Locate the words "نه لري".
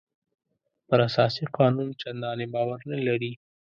2.91-3.31